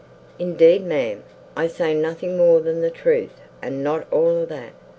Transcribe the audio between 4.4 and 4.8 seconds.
of that.